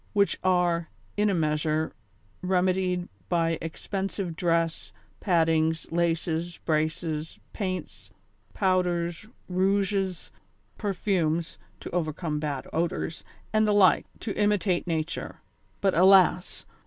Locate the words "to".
11.79-11.87, 14.19-14.35